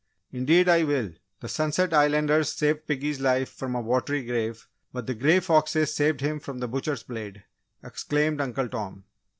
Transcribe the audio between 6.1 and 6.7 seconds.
him from the